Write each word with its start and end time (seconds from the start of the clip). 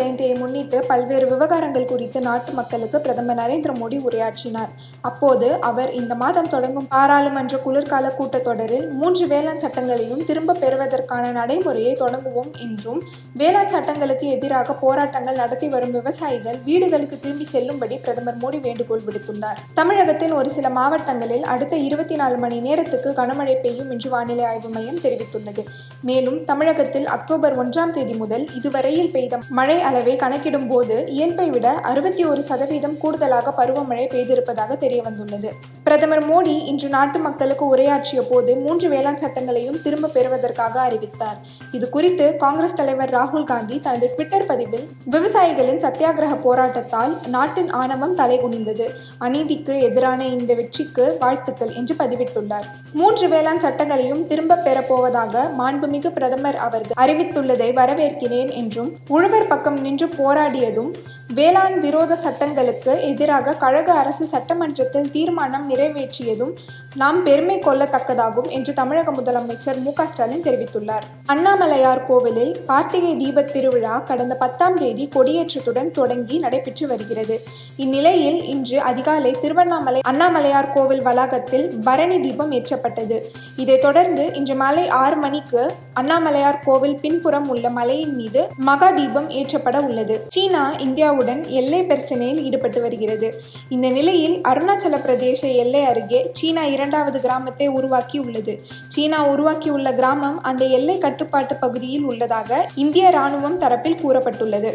ஜெயந்தியை 0.00 0.38
முன்னிட்டு 0.38 0.78
பல்வேறு 0.90 1.26
விவகாரங்கள் 1.26 1.88
குறித்து 1.92 2.20
நாட்டு 2.20 2.52
மக்களுக்கு 2.52 3.00
பிரதமர் 3.00 3.38
நரேந்திர 3.40 3.72
மோடி 3.80 3.98
உரையாற்றினார். 4.08 4.70
அப்போது 5.00 5.48
அவர் 5.70 5.92
இந்த 5.92 6.14
மாதம் 6.14 6.48
தொடங்கும் 6.48 6.88
பாராளுமன்ற 6.88 7.56
குளிர்கால 7.56 8.12
கூட்டத்தொடரில் 8.18 8.86
மூன்று 8.92 9.26
வேளாண் 9.26 9.62
சட்டங்களையும் 9.64 10.24
திரும்ப 10.24 10.56
பெறுவதற்கான 10.62 11.30
நடைமுறையை 11.30 11.94
தொடங்குவோம் 11.94 12.52
என்றும் 12.58 13.00
வேளாண் 13.34 13.72
சட்டங்களுக்கு 13.74 14.26
எதிராக 14.28 14.74
போராட்டங்கள் 14.74 15.40
நடத்தி 15.42 15.68
வரும் 15.68 15.90
விவசாயிகள் 15.90 16.58
வீடுகளுக்கு 16.64 17.18
திரும்பி 17.20 17.44
செல்லும்படி 17.44 17.96
பிரதமர் 17.96 18.36
மோடி 18.36 18.60
வேண்டுகோள் 18.60 19.04
விடுத்துள்ளார். 19.06 19.58
தமிழகத்தின் 19.74 20.32
ஒரு 20.32 20.50
சில 20.50 20.68
மாவட்டங்களில் 20.68 21.44
அடுத்த 21.44 21.76
இருபத்தி 21.76 22.14
நாலு 22.14 22.36
மணி 22.36 22.60
நேரத்துக்கு 22.60 23.10
கனமழை 23.10 23.56
பெய்யும் 23.60 23.90
என்று 23.90 24.10
வானிலை 24.10 24.44
ஆய்வு 24.44 24.68
மையம் 24.68 25.02
தெரிவித்துள்ளது. 25.04 25.64
மேலும் 26.02 26.44
தமிழகத்தில் 26.44 27.06
அக்டோபர் 27.06 27.56
ஒன்றாம் 27.62 27.90
தேதி 27.90 28.14
முதல் 28.14 28.46
இதுவரையில் 28.54 29.10
பெய்த 29.10 29.38
மழை 29.48 29.78
அளவை 29.90 30.14
கணக்கிடும் 30.16 30.68
போது 30.68 30.96
இயல்பை 31.16 31.48
விட 31.50 31.66
அறுபத்தி 31.90 32.24
ஒரு 32.24 32.42
சதவீதம் 32.50 32.96
கூடுதலாக 33.02 33.54
பருவமழை 33.60 34.06
பெய்திருப்பதாக 34.14 34.78
தெரிய 34.84 35.02
வந்துள்ளது 35.08 35.50
பிரதமர் 35.84 36.24
மோடி 36.30 36.54
இன்று 36.70 36.88
நாட்டு 36.88 37.18
மக்களுக்கு 37.18 37.64
உரையாற்றிய 37.66 38.20
போது 38.22 38.50
மூன்று 38.56 38.86
வேளாண் 38.88 39.20
சட்டங்களையும் 39.22 39.78
திரும்ப 39.82 40.10
பெறுவதற்காக 40.16 40.74
அறிவித்தார். 40.80 41.38
இது 41.76 41.86
குறித்து 41.88 42.26
காங்கிரஸ் 42.42 42.76
தலைவர் 42.80 43.12
ராகுல் 43.16 43.46
காந்தி 43.50 43.76
தனது 43.86 44.06
ட்விட்டர் 44.14 44.46
பதிவில் 44.46 44.84
விவசாயிகளின் 45.14 45.80
சத்தியாகிரக 45.84 46.34
போராட்டத்தால் 46.46 47.14
நாட்டின் 47.34 47.70
ஆணவம் 47.80 48.14
தலைகுனிந்தது. 48.18 48.86
அநீதிக்கு 49.26 49.76
எதிரான 49.88 50.20
இந்த 50.36 50.54
வெற்றிக்கு 50.60 51.06
வாழ்த்துக்கள் 51.20 51.72
என்று 51.80 51.96
பதிவிட்டுள்ளார். 52.02 52.68
மூன்று 53.00 53.28
வேளாண் 53.28 53.62
சட்டங்களையும் 53.66 54.22
திரும்ப 54.26 54.60
பெறப்போவதாக 54.66 55.44
மாண்புமிகு 55.58 56.12
பிரதமர் 56.18 56.60
அவர்கள் 56.66 56.98
அறிவித்துள்ளதை 57.04 57.70
வரவேற்கிறேன் 57.80 58.52
என்றும் 58.62 58.92
உழவர் 59.16 59.50
பக்கம் 59.52 59.69
நின்று 59.78 60.06
போராடியதும் 60.06 60.92
வேளாண் 61.34 61.80
விரோத 61.80 62.16
சட்டங்களுக்கு 62.16 63.02
எதிராக 63.02 63.52
கழக 63.52 63.92
அரசு 63.92 64.26
சட்டமன்றத்தில் 64.26 65.10
தீர்மானம் 65.10 65.70
நிறைவேற்றியதும் 65.70 66.50
நாம் 66.94 67.22
பெருமை 67.22 67.58
கொள்ளத்தக்கதாகும் 67.58 68.48
என்று 68.48 68.72
தமிழக 68.72 69.12
முதலமைச்சர் 69.12 69.82
மு 69.82 69.92
ஸ்டாலின் 70.04 70.42
தெரிவித்துள்ளார். 70.42 71.02
அண்ணாமலையார் 71.26 72.04
கோவிலில் 72.04 72.64
கார்த்திகை 72.64 73.16
தீபத் 73.16 73.52
திருவிழா 73.52 73.98
கடந்த 73.98 74.34
பத்தாம் 74.34 74.74
தேதி 74.74 75.08
கொடியேற்றத்துடன் 75.14 75.90
தொடங்கி 75.90 76.38
நடைபெற்று 76.38 76.86
வருகிறது. 76.86 77.40
இந்நிலையில் 77.76 78.44
இன்று 78.44 78.80
அதிகாலை 78.80 79.30
திருவண்ணாமலை 79.30 80.00
அண்ணாமலையார் 80.08 80.72
கோவில் 80.72 81.02
வளாகத்தில் 81.02 81.70
பரணி 81.84 82.20
தீபம் 82.20 82.52
ஏற்றப்பட்டது. 82.52 83.20
இதைத் 83.56 83.80
தொடர்ந்து 83.80 84.34
இன்று 84.34 84.54
மாலை 84.54 84.88
ஆறு 84.88 85.16
மணிக்கு 85.16 85.72
அண்ணாமலையார் 85.94 86.62
கோவில் 86.64 87.00
பின்புறம் 87.00 87.48
உள்ள 87.48 87.68
மலையின் 87.68 88.14
மீது 88.14 88.48
மகா 88.56 88.90
தீபம் 88.90 89.30
ஏற்ற 89.30 89.58
ஏற்றப்பட 89.60 89.78
உள்ளது. 89.86 90.24
சீனா 90.28 90.72
இந்தியாவுடன் 90.72 91.48
எல்லை 91.48 91.80
பிரச்சனையில் 91.80 92.42
ஈடுபட்டு 92.42 92.80
வருகிறது. 92.80 93.42
இந்த 93.68 93.88
நிலையில் 93.88 94.40
அருணாச்சல 94.48 94.98
பிரதேச 95.06 95.40
எல்லை 95.54 95.84
அருகே 95.84 96.30
சீனா 96.32 96.64
இரண்டாவது 96.64 97.20
கிராமத்தை 97.20 97.68
உருவாக்கி 97.68 98.18
உள்ளது. 98.18 98.62
சீனா 98.88 99.26
உருவாக்கியுள்ள 99.26 99.94
கிராமம் 99.94 100.42
அந்த 100.42 100.64
எல்லை 100.64 100.98
கட்டுப்பாட்டு 100.98 101.54
பகுதியில் 101.54 102.02
உள்ளதாக 102.02 102.68
இந்திய 102.74 103.10
ராணுவம் 103.18 103.60
தரப்பில் 103.64 104.00
கூறப்பட்டுள்ளது. 104.04 104.72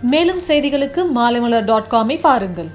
மேலும் 0.00 0.40
செய்திகளுக்கு 0.48 1.02
மாலைமலர் 1.14 1.64
டாட் 1.64 1.90
காமை 1.90 2.20
பாருங்கள். 2.20 2.68